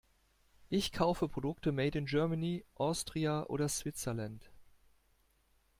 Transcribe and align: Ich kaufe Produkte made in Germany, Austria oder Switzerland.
Ich 0.69 0.93
kaufe 0.93 1.27
Produkte 1.29 1.71
made 1.71 1.95
in 1.95 2.07
Germany, 2.07 2.65
Austria 2.73 3.43
oder 3.45 3.69
Switzerland. 3.69 4.49